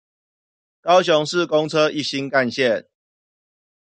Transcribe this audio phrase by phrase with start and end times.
[0.81, 2.87] 高雄市公車一心幹線